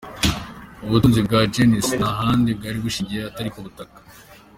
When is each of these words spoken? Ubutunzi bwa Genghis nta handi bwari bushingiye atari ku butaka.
Ubutunzi 0.85 1.19
bwa 1.27 1.39
Genghis 1.53 1.87
nta 1.99 2.09
handi 2.21 2.49
bwari 2.57 2.77
bushingiye 2.83 3.21
atari 3.29 3.49
ku 3.53 3.59
butaka. 3.65 3.97